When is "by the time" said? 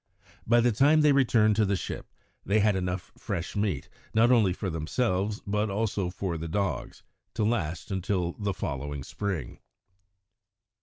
0.47-1.01